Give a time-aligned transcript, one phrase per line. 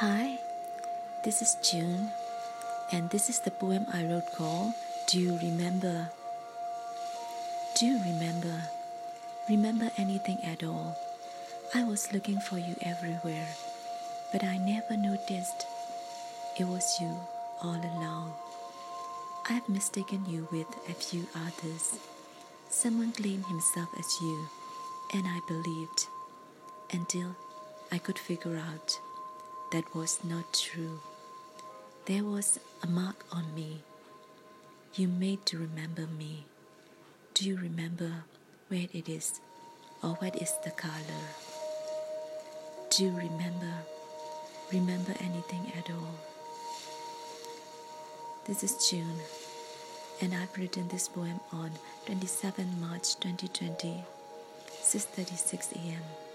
[0.00, 0.38] Hi,
[1.26, 2.08] this is June,
[2.90, 4.72] and this is the poem I wrote called
[5.06, 6.08] Do You Remember?
[7.76, 8.62] Do you remember?
[9.50, 10.96] Remember anything at all?
[11.74, 13.48] I was looking for you everywhere,
[14.32, 15.66] but I never noticed
[16.58, 17.12] it was you
[17.60, 18.32] all along.
[19.50, 21.98] I've mistaken you with a few others.
[22.70, 24.48] Someone claimed himself as you,
[25.12, 26.06] and I believed
[26.90, 27.36] until
[27.92, 28.98] I could figure out
[29.70, 31.00] that was not true.
[32.06, 33.82] There was a mark on me.
[34.94, 36.46] You made to remember me.
[37.34, 38.24] Do you remember
[38.68, 39.40] where it is
[40.02, 41.24] or what is the color?
[42.90, 43.74] Do you remember?
[44.72, 46.14] Remember anything at all?
[48.46, 49.20] This is June,
[50.20, 51.70] and I've written this poem on
[52.06, 54.02] 27 March 2020,
[54.82, 56.29] 6:36 a.m.